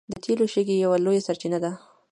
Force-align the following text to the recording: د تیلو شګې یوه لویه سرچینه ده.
د 0.11 0.13
تیلو 0.23 0.45
شګې 0.53 0.75
یوه 0.83 0.97
لویه 1.05 1.25
سرچینه 1.27 1.57
ده. 1.63 1.71